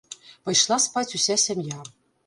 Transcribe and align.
Пайшла 0.47 0.77
спаць 0.87 1.15
уся 1.21 1.41
сям'я. 1.47 1.79